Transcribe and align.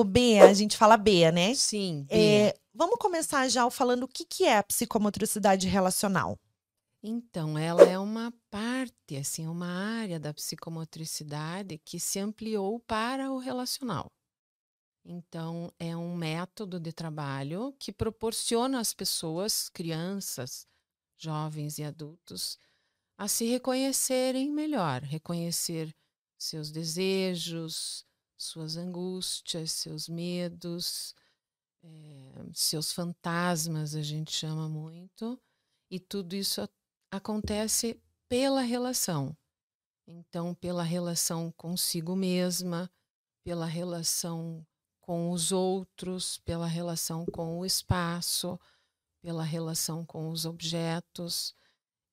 O 0.00 0.04
B, 0.04 0.40
a 0.40 0.54
gente 0.54 0.78
fala 0.78 0.96
B, 0.96 1.30
né? 1.30 1.54
Sim. 1.54 2.06
É, 2.08 2.58
vamos 2.72 2.96
começar 2.96 3.46
já 3.50 3.68
falando 3.70 4.04
o 4.04 4.08
que, 4.08 4.24
que 4.24 4.44
é 4.44 4.56
a 4.56 4.62
psicomotricidade 4.62 5.68
relacional. 5.68 6.38
Então, 7.02 7.58
ela 7.58 7.82
é 7.82 7.98
uma 7.98 8.32
parte, 8.48 9.14
assim, 9.18 9.46
uma 9.46 9.66
área 9.66 10.18
da 10.18 10.32
psicomotricidade 10.32 11.76
que 11.84 12.00
se 12.00 12.18
ampliou 12.18 12.80
para 12.80 13.30
o 13.30 13.36
relacional. 13.36 14.10
Então, 15.04 15.70
é 15.78 15.94
um 15.94 16.16
método 16.16 16.80
de 16.80 16.94
trabalho 16.94 17.74
que 17.78 17.92
proporciona 17.92 18.80
às 18.80 18.94
pessoas, 18.94 19.68
crianças, 19.68 20.66
jovens 21.18 21.76
e 21.76 21.84
adultos, 21.84 22.58
a 23.18 23.28
se 23.28 23.44
reconhecerem 23.44 24.50
melhor, 24.50 25.02
reconhecer 25.02 25.94
seus 26.38 26.70
desejos, 26.70 28.06
suas 28.42 28.76
angústias, 28.76 29.72
seus 29.72 30.08
medos, 30.08 31.14
é, 31.82 32.32
seus 32.54 32.90
fantasmas, 32.90 33.94
a 33.94 34.02
gente 34.02 34.32
chama 34.32 34.68
muito, 34.68 35.38
e 35.90 36.00
tudo 36.00 36.34
isso 36.34 36.66
acontece 37.10 38.00
pela 38.28 38.62
relação. 38.62 39.36
Então, 40.06 40.54
pela 40.54 40.82
relação 40.82 41.52
consigo 41.52 42.16
mesma, 42.16 42.90
pela 43.44 43.66
relação 43.66 44.66
com 45.00 45.30
os 45.30 45.52
outros, 45.52 46.38
pela 46.38 46.66
relação 46.66 47.26
com 47.26 47.58
o 47.58 47.66
espaço, 47.66 48.58
pela 49.22 49.44
relação 49.44 50.04
com 50.04 50.30
os 50.30 50.46
objetos. 50.46 51.54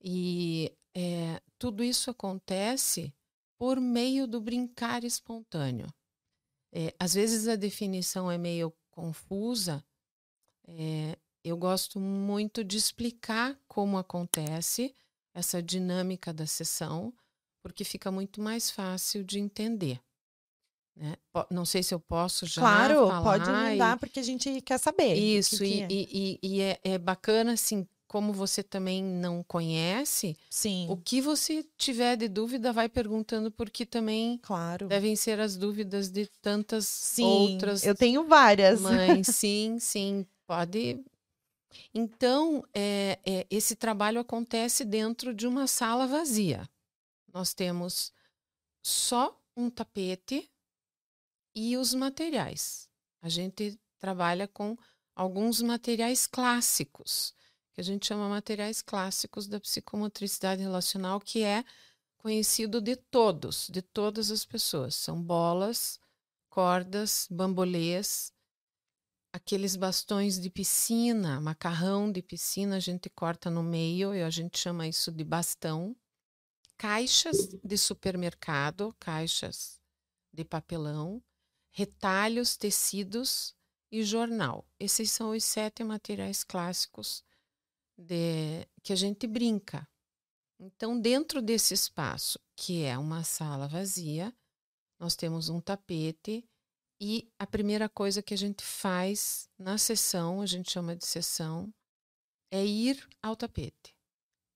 E 0.02 0.76
é, 0.94 1.42
tudo 1.58 1.84
isso 1.84 2.12
acontece 2.12 3.14
por 3.58 3.80
meio 3.80 4.28
do 4.28 4.42
brincar 4.42 5.04
espontâneo. 5.04 5.88
É, 6.72 6.94
às 7.00 7.14
vezes 7.14 7.48
a 7.48 7.56
definição 7.56 8.30
é 8.32 8.38
meio 8.38 8.74
confusa. 8.92 9.84
É, 10.68 11.18
eu 11.44 11.58
gosto 11.58 12.00
muito 12.00 12.64
de 12.64 12.78
explicar 12.78 13.58
como 13.68 13.98
acontece 13.98 14.94
essa 15.34 15.62
dinâmica 15.62 16.34
da 16.34 16.46
sessão, 16.46 17.14
porque 17.64 17.84
fica 17.84 18.12
muito 18.12 18.42
mais 18.42 18.70
fácil 18.70 19.24
de 19.24 19.40
entender. 19.40 20.02
Né? 20.96 21.16
Não 21.52 21.64
sei 21.64 21.84
se 21.84 21.94
eu 21.94 22.00
posso 22.00 22.46
já 22.48 22.62
Claro, 22.62 23.08
pode 23.22 23.50
mandar, 23.50 23.96
e- 23.96 24.00
porque 24.00 24.20
a 24.20 24.24
gente 24.24 24.62
quer 24.62 24.80
saber. 24.80 25.14
Isso, 25.16 25.58
que 25.60 25.66
que 25.66 25.74
e, 25.74 25.82
é. 25.82 25.88
e, 25.90 26.40
e- 26.44 26.56
e 26.58 26.62
é, 26.62 26.80
é 26.84 26.98
bacana, 26.98 27.54
assim, 27.54 27.88
como 28.18 28.34
você 28.34 28.64
também 28.64 29.04
não 29.04 29.44
conhece, 29.44 30.36
Sim, 30.50 30.88
o 30.90 30.98
que 30.98 31.22
você 31.22 31.64
tiver 31.78 32.18
de 32.18 32.28
dúvida, 32.28 32.74
vai 32.74 32.90
perguntando, 32.90 33.52
porque 33.52 33.86
também 33.86 34.40
claro. 34.40 34.88
devem 34.88 35.16
ser 35.16 35.40
as 35.40 35.56
dúvidas 35.56 36.10
de 36.10 36.26
tantas 36.42 36.88
Sim, 36.88 37.24
outras 37.24 37.84
eu 37.84 37.94
tenho 37.94 38.26
várias. 38.26 38.82
mães. 38.82 39.28
Sim, 39.30 39.78
sim, 39.80 40.26
pode. 40.48 41.00
Então, 41.94 42.64
é, 42.74 43.20
é, 43.24 43.46
esse 43.52 43.76
trabalho 43.76 44.20
acontece 44.20 44.84
dentro 44.84 45.32
de 45.32 45.46
uma 45.46 45.68
sala 45.68 46.08
vazia. 46.08 46.68
Nós 47.32 47.54
temos 47.54 48.12
só 48.82 49.40
um 49.56 49.70
tapete 49.70 50.50
e 51.54 51.78
os 51.78 51.94
materiais. 51.94 52.90
A 53.22 53.30
gente 53.30 53.80
trabalha 54.00 54.48
com 54.48 54.76
alguns 55.16 55.62
materiais 55.62 56.26
clássicos, 56.26 57.37
que 57.78 57.82
a 57.82 57.84
gente 57.84 58.08
chama 58.08 58.28
materiais 58.28 58.82
clássicos 58.82 59.48
da 59.48 59.60
psicomotricidade 59.60 60.64
relacional, 60.64 61.20
que 61.20 61.44
é 61.44 61.64
conhecido 62.18 62.82
de 62.82 62.96
todos, 62.96 63.70
de 63.70 63.84
todas 63.84 64.32
as 64.32 64.44
pessoas. 64.44 64.96
São 64.96 65.22
bolas, 65.22 66.00
cordas, 66.50 67.28
bambolês, 67.30 68.34
aqueles 69.32 69.76
bastões 69.76 70.40
de 70.40 70.50
piscina, 70.50 71.40
macarrão 71.40 72.12
de 72.12 72.24
piscina, 72.24 72.78
a 72.78 72.80
gente 72.80 73.12
corta 73.12 73.48
no 73.48 73.62
meio 73.62 74.12
e 74.16 74.24
a 74.24 74.30
gente 74.32 74.58
chama 74.58 74.88
isso 74.88 75.12
de 75.12 75.24
bastão. 75.24 75.96
Caixas 76.80 77.48
de 77.64 77.78
supermercado, 77.78 78.92
caixas 79.00 79.80
de 80.34 80.44
papelão, 80.44 81.22
retalhos, 81.70 82.58
tecidos 82.58 83.56
e 83.92 84.02
jornal. 84.02 84.66
Esses 84.80 85.12
são 85.12 85.30
os 85.30 85.44
sete 85.44 85.84
materiais 85.84 86.44
clássicos 86.44 87.24
de, 87.98 88.68
que 88.84 88.94
a 88.94 88.96
gente 88.96 89.26
brinca. 89.26 89.88
Então, 90.60 91.00
dentro 91.00 91.42
desse 91.42 91.74
espaço, 91.74 92.40
que 92.56 92.84
é 92.84 92.98
uma 92.98 93.24
sala 93.24 93.68
vazia, 93.68 94.36
nós 95.00 95.16
temos 95.16 95.50
um 95.50 95.62
tapete 95.62 96.48
e 97.00 97.32
a 97.38 97.46
primeira 97.46 97.88
coisa 97.88 98.24
que 98.24 98.34
a 98.34 98.38
gente 98.38 98.64
faz 98.64 99.50
na 99.58 99.78
sessão, 99.78 100.42
a 100.42 100.46
gente 100.46 100.72
chama 100.72 100.96
de 100.96 101.06
sessão, 101.06 101.72
é 102.52 102.66
ir 102.66 103.08
ao 103.22 103.36
tapete 103.36 103.96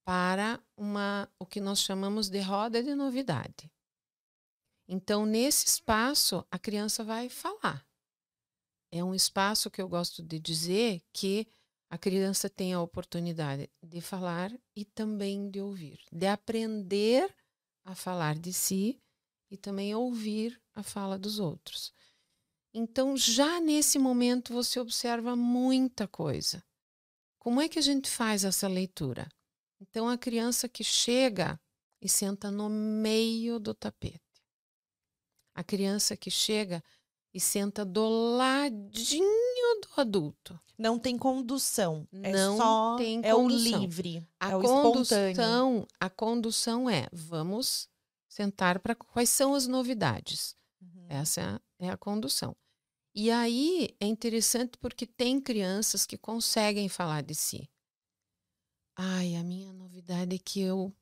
para 0.04 0.60
uma 0.76 1.32
o 1.38 1.46
que 1.46 1.62
nós 1.62 1.80
chamamos 1.80 2.30
de 2.30 2.40
roda 2.42 2.82
de 2.82 2.96
novidade. 2.96 3.72
Então, 4.88 5.26
nesse 5.26 5.68
espaço, 5.68 6.46
a 6.50 6.58
criança 6.58 7.04
vai 7.04 7.30
falar. 7.30 7.86
É 8.92 9.04
um 9.04 9.16
espaço 9.16 9.70
que 9.70 9.82
eu 9.82 9.88
gosto 9.88 10.22
de 10.22 10.40
dizer 10.40 11.02
que 11.14 11.48
a 11.92 11.98
criança 11.98 12.50
tem 12.50 12.74
a 12.74 12.82
oportunidade 12.82 13.70
de 13.84 14.00
falar 14.00 14.58
e 14.74 14.86
também 14.86 15.52
de 15.52 15.60
ouvir, 15.60 16.00
de 16.10 16.26
aprender 16.26 17.30
a 17.84 17.94
falar 17.94 18.40
de 18.40 18.54
si 18.54 18.98
e 19.50 19.58
também 19.58 19.94
ouvir 19.94 20.58
a 20.74 20.84
fala 20.84 21.20
dos 21.20 21.38
outros. 21.38 21.94
Então, 22.74 23.18
já 23.18 23.60
nesse 23.60 24.00
momento, 24.00 24.54
você 24.54 24.80
observa 24.80 25.36
muita 25.36 26.08
coisa. 26.08 26.64
Como 27.38 27.60
é 27.60 27.68
que 27.68 27.78
a 27.78 27.82
gente 27.82 28.10
faz 28.10 28.46
essa 28.46 28.70
leitura? 28.70 29.28
Então, 29.82 30.08
a 30.08 30.18
criança 30.18 30.70
que 30.70 30.86
chega 30.86 31.60
e 32.00 32.08
senta 32.08 32.50
no 32.50 32.70
meio 32.70 33.60
do 33.60 33.74
tapete. 33.74 34.22
A 35.54 35.62
criança 35.62 36.16
que 36.16 36.32
chega 36.32 36.82
e 37.34 37.40
senta 37.40 37.86
do 37.86 38.08
ladinho 38.36 39.82
do 39.82 40.02
adulto. 40.02 40.60
Não 40.78 40.98
tem 41.00 41.18
condução. 41.18 42.08
É 42.12 42.32
Não 42.32 42.58
só 42.58 42.96
tem 42.98 43.22
é 43.24 43.34
o 43.34 43.38
condução. 43.44 43.80
livre, 43.80 44.28
A 44.40 44.52
é 44.52 44.56
o 44.56 44.62
espontâneo. 44.62 44.94
condução, 44.94 45.88
a 46.00 46.10
condução 46.10 46.90
é 46.90 47.08
vamos 47.12 47.88
sentar 48.28 48.80
para 48.80 48.96
quais 48.96 49.30
são 49.30 49.54
as 49.54 49.68
novidades. 49.68 50.56
Uhum. 50.82 51.06
Essa 51.10 51.62
é 51.80 51.90
a 51.90 51.98
condução. 51.98 52.56
E 53.14 53.30
aí 53.30 53.96
é 54.00 54.06
interessante 54.08 54.78
porque 54.78 55.06
tem 55.06 55.40
crianças 55.40 56.06
que 56.06 56.18
conseguem 56.18 56.88
falar 56.90 57.22
de 57.22 57.36
si. 57.36 57.70
Ai, 58.96 59.36
a 59.36 59.44
minha 59.44 59.72
novidade 59.74 60.36
é 60.36 60.40
que 60.40 60.62
eu 60.62 60.94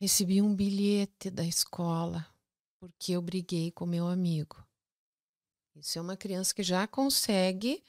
recebi 0.00 0.40
um 0.40 0.54
bilhete 0.54 1.30
da 1.30 1.44
escola 1.44 2.26
porque 2.80 3.12
eu 3.12 3.22
briguei 3.22 3.70
com 3.70 3.86
meu 3.86 4.06
amigo. 4.08 4.56
Isso 5.74 5.98
é 5.98 6.02
uma 6.02 6.16
criança 6.16 6.54
que 6.54 6.62
já 6.62 6.86
consegue 6.86 7.82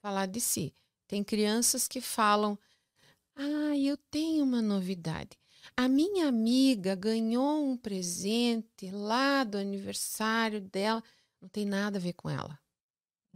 falar 0.00 0.26
de 0.26 0.40
si. 0.40 0.74
Tem 1.06 1.22
crianças 1.22 1.86
que 1.86 2.00
falam: 2.00 2.58
Ah, 3.34 3.76
eu 3.76 3.96
tenho 3.96 4.44
uma 4.44 4.62
novidade. 4.62 5.38
A 5.76 5.88
minha 5.88 6.28
amiga 6.28 6.94
ganhou 6.94 7.64
um 7.64 7.76
presente 7.76 8.90
lá 8.90 9.44
do 9.44 9.58
aniversário 9.58 10.60
dela. 10.60 11.02
Não 11.40 11.48
tem 11.48 11.64
nada 11.64 11.98
a 11.98 12.00
ver 12.00 12.12
com 12.12 12.30
ela. 12.30 12.58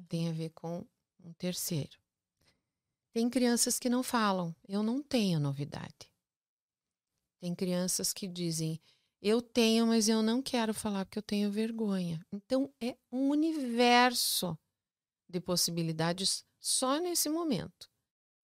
Tem 0.09 0.29
a 0.29 0.33
ver 0.33 0.51
com 0.51 0.87
um 1.23 1.33
terceiro. 1.35 1.99
Tem 3.13 3.29
crianças 3.29 3.79
que 3.79 3.89
não 3.89 4.03
falam. 4.03 4.55
Eu 4.69 4.83
não 4.83 5.03
tenho 5.03 5.41
novidade. 5.41 6.11
Tem 7.41 7.55
crianças 7.55 8.13
que 8.13 8.27
dizem: 8.29 8.81
Eu 9.23 9.43
tenho, 9.43 9.87
mas 9.87 10.09
eu 10.09 10.23
não 10.23 10.41
quero 10.41 10.73
falar 10.73 11.05
porque 11.05 11.19
eu 11.19 11.23
tenho 11.23 11.51
vergonha. 11.51 12.25
Então 12.33 12.73
é 12.81 12.97
um 13.13 13.29
universo 13.29 14.59
de 15.29 15.41
possibilidades 15.41 16.45
só 16.59 16.99
nesse 16.99 17.29
momento. 17.29 17.89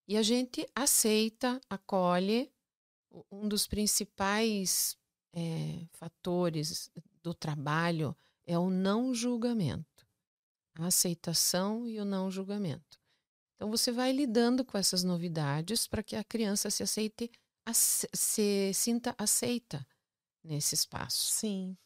E 0.09 0.17
a 0.17 0.23
gente 0.23 0.67
aceita, 0.75 1.61
acolhe. 1.69 2.53
Um 3.31 3.49
dos 3.49 3.67
principais 3.67 4.97
eh, 5.35 5.87
fatores 5.93 6.91
do 7.23 7.33
trabalho 7.33 8.15
é 8.47 8.59
o 8.59 8.69
não 8.69 9.15
julgamento, 9.15 10.07
a 10.79 10.87
aceitação 10.87 11.89
e 11.89 11.99
o 11.99 12.05
não 12.05 12.31
julgamento. 12.31 12.99
Então 13.55 13.71
você 13.71 13.91
vai 13.91 14.13
lidando 14.13 14.65
com 14.65 14.77
essas 14.77 15.03
novidades 15.03 15.87
para 15.87 16.03
que 16.03 16.15
a 16.15 16.23
criança 16.23 16.71
se 16.71 16.83
aceite, 16.83 17.31
ace- 17.67 18.09
se 18.13 18.73
sinta 18.75 19.15
aceita 19.17 19.87
nesse 20.47 20.75
espaço. 20.75 21.33
Sim. 21.33 21.77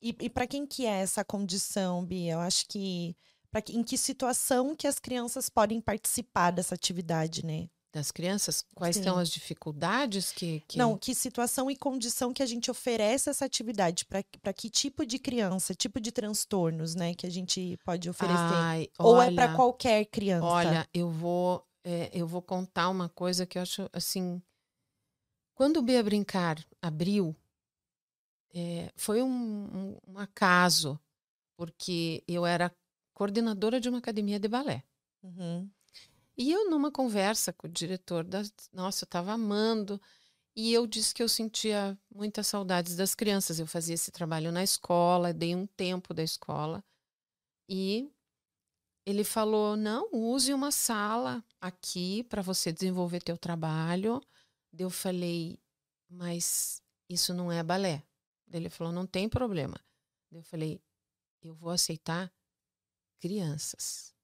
E, 0.00 0.14
e 0.20 0.30
para 0.30 0.46
quem 0.46 0.66
que 0.66 0.86
é 0.86 1.00
essa 1.00 1.24
condição, 1.24 2.04
Bia? 2.04 2.34
Eu 2.34 2.40
acho 2.40 2.66
que, 2.68 3.16
pra, 3.50 3.62
em 3.70 3.82
que 3.82 3.98
situação 3.98 4.74
que 4.76 4.86
as 4.86 4.98
crianças 4.98 5.48
podem 5.48 5.80
participar 5.80 6.50
dessa 6.50 6.74
atividade, 6.74 7.44
né? 7.44 7.68
das 7.92 8.10
crianças? 8.10 8.64
Quais 8.74 8.96
Sim. 8.96 9.04
são 9.04 9.18
as 9.18 9.28
dificuldades 9.28 10.30
que, 10.32 10.62
que, 10.66 10.78
Não, 10.78 10.96
que 10.96 11.14
situação 11.14 11.70
e 11.70 11.76
condição 11.76 12.32
que 12.32 12.42
a 12.42 12.46
gente 12.46 12.70
oferece 12.70 13.30
essa 13.30 13.44
atividade? 13.44 14.04
Para 14.04 14.52
que 14.52 14.70
tipo 14.70 15.04
de 15.04 15.18
criança, 15.18 15.74
tipo 15.74 16.00
de 16.00 16.12
transtornos, 16.12 16.94
né, 16.94 17.14
que 17.14 17.26
a 17.26 17.30
gente 17.30 17.78
pode 17.84 18.08
oferecer? 18.08 18.38
Ai, 18.38 18.88
Ou 18.98 19.16
olha, 19.16 19.30
é 19.30 19.34
para 19.34 19.54
qualquer 19.54 20.04
criança? 20.06 20.46
Olha, 20.46 20.88
eu 20.92 21.10
vou, 21.10 21.66
é, 21.84 22.10
eu 22.12 22.26
vou 22.26 22.42
contar 22.42 22.88
uma 22.88 23.08
coisa 23.08 23.46
que 23.46 23.58
eu 23.58 23.62
acho 23.62 23.88
assim. 23.92 24.40
Quando 25.54 25.78
o 25.78 25.82
Bia 25.82 26.02
Brincar 26.02 26.64
abriu, 26.80 27.34
é, 28.54 28.92
foi 28.96 29.22
um, 29.22 29.28
um, 29.28 29.98
um 30.08 30.18
acaso, 30.18 30.98
porque 31.56 32.22
eu 32.26 32.46
era 32.46 32.74
coordenadora 33.14 33.80
de 33.80 33.88
uma 33.88 33.98
academia 33.98 34.38
de 34.38 34.48
balé. 34.48 34.84
Uhum. 35.22 35.68
E 36.36 36.52
eu, 36.52 36.70
numa 36.70 36.90
conversa 36.92 37.52
com 37.52 37.66
o 37.66 37.70
diretor, 37.70 38.22
da, 38.24 38.42
nossa, 38.72 39.04
eu 39.04 39.06
estava 39.06 39.32
amando. 39.32 40.00
E 40.54 40.72
eu 40.72 40.86
disse 40.86 41.14
que 41.14 41.22
eu 41.22 41.28
sentia 41.28 41.98
muitas 42.14 42.46
saudades 42.46 42.96
das 42.96 43.14
crianças. 43.14 43.58
Eu 43.58 43.66
fazia 43.66 43.94
esse 43.94 44.10
trabalho 44.12 44.52
na 44.52 44.62
escola, 44.62 45.32
dei 45.32 45.54
um 45.54 45.66
tempo 45.66 46.14
da 46.14 46.22
escola. 46.22 46.82
E 47.68 48.10
ele 49.04 49.24
falou: 49.24 49.76
não, 49.76 50.08
use 50.12 50.54
uma 50.54 50.70
sala 50.70 51.44
aqui 51.60 52.22
para 52.24 52.42
você 52.42 52.72
desenvolver 52.72 53.22
teu 53.22 53.36
trabalho. 53.36 54.20
Eu 54.78 54.90
falei, 54.90 55.58
mas 56.08 56.82
isso 57.08 57.34
não 57.34 57.50
é 57.50 57.62
balé. 57.62 58.02
Ele 58.52 58.70
falou: 58.70 58.92
não 58.92 59.06
tem 59.06 59.28
problema. 59.28 59.80
Eu 60.30 60.42
falei: 60.42 60.80
eu 61.42 61.54
vou 61.54 61.70
aceitar 61.70 62.32
crianças 63.18 64.14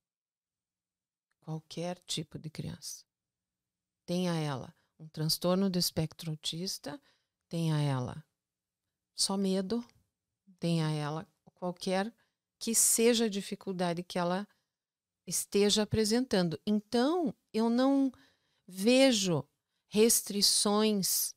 qualquer 1.41 1.99
tipo 2.06 2.38
de 2.38 2.49
criança. 2.49 3.05
Tenha 4.06 4.35
ela 4.35 4.75
um 4.99 5.06
transtorno 5.09 5.69
do 5.69 5.79
espectro 5.79 6.31
autista, 6.31 7.00
tenha 7.49 7.81
ela 7.81 8.25
só 9.15 9.37
medo, 9.37 9.85
tenha 10.59 10.91
ela 10.91 11.29
qualquer 11.55 12.12
que 12.59 12.75
seja 12.75 13.27
a 13.27 13.29
dificuldade 13.29 14.03
que 14.03 14.19
ela 14.19 14.49
esteja 15.27 15.82
apresentando. 15.82 16.61
Então, 16.67 17.35
eu 17.53 17.69
não 17.69 18.11
vejo 18.67 19.47
restrições 19.88 21.35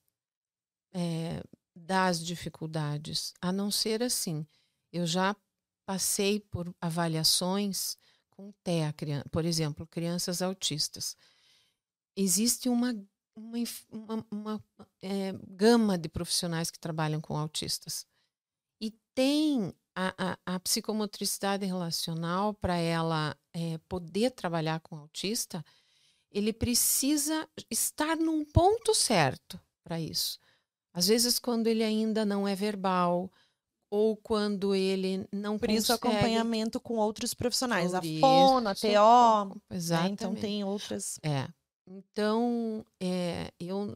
é, 0.93 1.43
das 1.77 2.23
dificuldades, 2.25 3.33
a 3.41 3.51
não 3.51 3.71
ser 3.71 4.01
assim. 4.03 4.45
Eu 4.91 5.05
já 5.05 5.35
passei 5.85 6.39
por 6.39 6.73
avaliações 6.81 7.97
com 8.29 8.51
TEA, 8.63 8.93
por 9.31 9.45
exemplo, 9.45 9.87
crianças 9.87 10.41
autistas. 10.41 11.15
Existe 12.15 12.69
uma, 12.69 12.93
uma, 13.35 13.57
uma, 13.89 14.25
uma 14.29 14.63
é, 15.01 15.33
gama 15.47 15.97
de 15.97 16.09
profissionais 16.09 16.69
que 16.69 16.79
trabalham 16.79 17.21
com 17.21 17.37
autistas. 17.37 18.05
E 18.79 18.91
tem 19.15 19.73
a, 19.95 20.13
a, 20.45 20.55
a 20.55 20.59
psicomotricidade 20.59 21.65
relacional 21.65 22.53
para 22.53 22.75
ela 22.75 23.35
é, 23.51 23.79
poder 23.89 24.31
trabalhar 24.31 24.79
com 24.81 24.95
autista, 24.95 25.65
ele 26.31 26.53
precisa 26.53 27.49
estar 27.71 28.15
num 28.15 28.45
ponto 28.45 28.93
certo 28.93 29.59
para 29.83 29.99
isso. 29.99 30.39
Às 30.97 31.07
vezes, 31.07 31.37
quando 31.37 31.67
ele 31.67 31.83
ainda 31.83 32.25
não 32.25 32.47
é 32.47 32.55
verbal, 32.55 33.31
ou 33.87 34.17
quando 34.17 34.73
ele 34.73 35.27
não 35.31 35.59
Por 35.59 35.67
consegue... 35.67 35.77
isso 35.77 35.93
acompanhamento 35.93 36.79
com 36.79 36.95
outros 36.95 37.35
profissionais, 37.35 37.91
Por 37.91 37.97
a 37.97 38.01
fono, 38.19 38.69
a 38.69 38.73
TO, 38.73 39.61
exatamente. 39.69 40.09
Né? 40.09 40.13
então 40.13 40.35
tem 40.35 40.63
outras. 40.63 41.19
É. 41.21 41.47
Então, 41.85 42.83
é, 42.99 43.53
eu, 43.59 43.95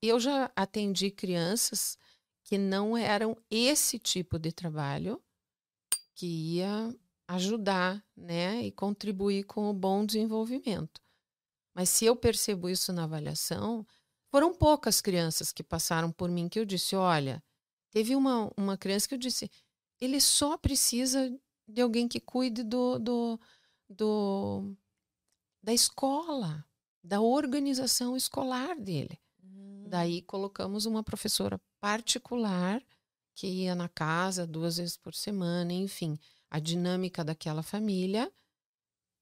eu 0.00 0.18
já 0.18 0.50
atendi 0.56 1.10
crianças 1.10 1.98
que 2.42 2.56
não 2.56 2.96
eram 2.96 3.36
esse 3.50 3.98
tipo 3.98 4.38
de 4.38 4.50
trabalho 4.50 5.22
que 6.14 6.26
ia 6.56 6.96
ajudar, 7.28 8.02
né, 8.16 8.62
e 8.62 8.72
contribuir 8.72 9.44
com 9.44 9.68
o 9.68 9.74
bom 9.74 10.06
desenvolvimento. 10.06 10.98
Mas 11.74 11.90
se 11.90 12.06
eu 12.06 12.16
percebo 12.16 12.70
isso 12.70 12.90
na 12.90 13.04
avaliação, 13.04 13.86
foram 14.30 14.54
poucas 14.54 15.00
crianças 15.00 15.52
que 15.52 15.62
passaram 15.62 16.12
por 16.12 16.30
mim 16.30 16.48
que 16.48 16.58
eu 16.58 16.64
disse, 16.64 16.94
olha, 16.96 17.42
Teve 17.90 18.14
uma, 18.14 18.50
uma 18.56 18.76
criança 18.76 19.08
que 19.08 19.14
eu 19.14 19.18
disse: 19.18 19.50
ele 20.00 20.20
só 20.20 20.56
precisa 20.56 21.34
de 21.66 21.80
alguém 21.80 22.06
que 22.08 22.20
cuide 22.20 22.62
do, 22.62 22.98
do, 22.98 23.40
do 23.88 24.76
da 25.62 25.72
escola, 25.72 26.64
da 27.02 27.20
organização 27.20 28.16
escolar 28.16 28.78
dele. 28.78 29.18
Hum. 29.42 29.84
Daí 29.88 30.22
colocamos 30.22 30.86
uma 30.86 31.02
professora 31.02 31.60
particular 31.80 32.82
que 33.34 33.46
ia 33.46 33.74
na 33.74 33.88
casa 33.88 34.46
duas 34.46 34.76
vezes 34.76 34.96
por 34.96 35.14
semana, 35.14 35.72
enfim, 35.72 36.18
a 36.50 36.58
dinâmica 36.58 37.24
daquela 37.24 37.62
família 37.62 38.32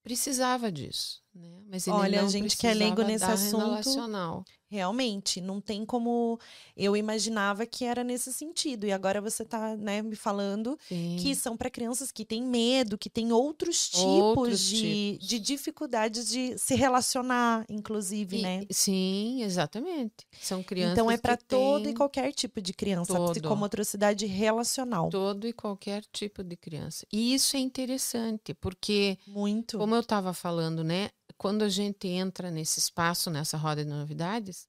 precisava 0.03 0.71
disso, 0.71 1.23
né? 1.37 1.57
Mas 1.69 1.87
Olha, 1.89 2.23
a 2.23 2.29
gente 2.29 2.57
que 2.57 2.67
é 2.67 2.75
leigo 2.75 3.03
nesse 3.03 3.25
assunto. 3.25 4.45
Realmente, 4.69 5.41
não 5.41 5.61
tem 5.61 5.85
como. 5.85 6.41
Eu 6.77 6.97
imaginava 6.97 7.65
que 7.65 7.85
era 7.85 8.03
nesse 8.03 8.33
sentido. 8.33 8.85
E 8.85 8.91
agora 8.91 9.21
você 9.21 9.45
está 9.45 9.77
né, 9.77 10.03
me 10.03 10.17
falando 10.17 10.77
Sim. 10.89 11.17
que 11.21 11.37
são 11.37 11.57
para 11.57 11.71
crianças 11.71 12.11
que 12.11 12.25
têm 12.25 12.43
medo, 12.43 12.99
que 12.99 13.09
têm 13.09 13.31
outros 13.31 13.89
tipos, 13.89 14.05
outros 14.05 14.61
de, 14.61 15.13
tipos. 15.13 15.29
de 15.29 15.39
dificuldades 15.39 16.29
de 16.29 16.59
se 16.59 16.75
relacionar, 16.75 17.65
inclusive, 17.69 18.39
e, 18.39 18.43
né? 18.43 18.67
Sim, 18.69 19.45
exatamente. 19.45 20.27
São 20.41 20.65
crianças. 20.65 20.95
Então 20.95 21.09
é 21.09 21.17
para 21.17 21.37
todo 21.37 21.89
e 21.89 21.95
qualquer 21.95 22.33
tipo 22.33 22.61
de 22.61 22.73
criança, 22.73 23.15
todo. 23.15 23.31
psicomotricidade 23.31 24.27
relacional. 24.27 25.11
Todo 25.11 25.47
e 25.47 25.53
qualquer 25.53 26.03
tipo 26.13 26.43
de 26.43 26.57
criança. 26.57 27.07
E 27.13 27.35
isso 27.35 27.57
é 27.57 27.61
interessante, 27.61 28.53
porque. 28.53 29.17
Muito. 29.29 29.79
Como 29.79 29.95
eu 29.95 30.01
estava 30.01 30.35
falando, 30.35 30.83
né? 30.83 31.11
Quando 31.37 31.63
a 31.63 31.69
gente 31.69 32.09
entra 32.09 32.51
nesse 32.51 32.79
espaço, 32.79 33.31
nessa 33.31 33.57
roda 33.57 33.85
de 33.85 33.91
novidades, 33.91 34.69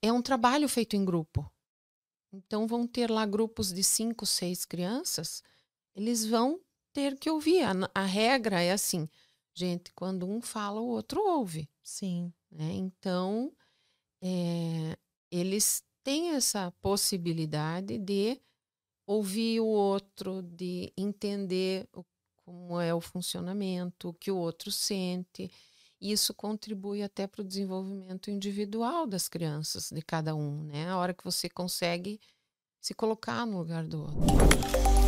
é 0.00 0.12
um 0.12 0.22
trabalho 0.22 0.68
feito 0.68 0.96
em 0.96 1.04
grupo. 1.04 1.50
Então, 2.32 2.66
vão 2.66 2.86
ter 2.86 3.10
lá 3.10 3.26
grupos 3.26 3.72
de 3.72 3.82
cinco, 3.82 4.24
seis 4.24 4.64
crianças, 4.64 5.42
eles 5.94 6.24
vão 6.24 6.60
ter 6.92 7.18
que 7.18 7.30
ouvir. 7.30 7.62
A, 7.62 7.72
a 7.94 8.04
regra 8.04 8.60
é 8.60 8.72
assim, 8.72 9.08
gente, 9.54 9.92
quando 9.94 10.26
um 10.26 10.40
fala, 10.40 10.80
o 10.80 10.88
outro 10.88 11.20
ouve. 11.20 11.68
Sim. 11.82 12.32
Né? 12.50 12.72
Então, 12.72 13.52
é, 14.22 14.96
eles 15.30 15.82
têm 16.02 16.30
essa 16.30 16.70
possibilidade 16.80 17.98
de 17.98 18.40
ouvir 19.06 19.60
o 19.60 19.66
outro, 19.66 20.42
de 20.42 20.92
entender 20.96 21.88
o, 21.92 22.04
como 22.36 22.80
é 22.80 22.94
o 22.94 23.00
funcionamento, 23.00 24.08
o 24.08 24.14
que 24.14 24.30
o 24.30 24.36
outro 24.36 24.70
sente. 24.70 25.50
Isso 26.02 26.34
contribui 26.34 27.00
até 27.00 27.28
para 27.28 27.42
o 27.42 27.44
desenvolvimento 27.44 28.28
individual 28.28 29.06
das 29.06 29.28
crianças, 29.28 29.88
de 29.88 30.02
cada 30.02 30.34
um, 30.34 30.64
né? 30.64 30.88
A 30.88 30.96
hora 30.96 31.14
que 31.14 31.22
você 31.22 31.48
consegue 31.48 32.20
se 32.80 32.92
colocar 32.92 33.46
no 33.46 33.58
lugar 33.58 33.86
do 33.86 34.00
outro. 34.00 35.01